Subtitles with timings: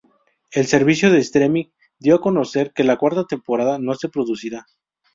[0.51, 1.65] El servicio de streaming
[1.99, 4.65] dio a conocer que la cuarta temporada no se producirá.